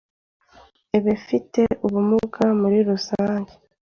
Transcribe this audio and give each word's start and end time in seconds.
Ebefite 0.97 1.61
ubumuge 1.85 2.45
muri 2.61 2.77
rusenge, 2.87 3.53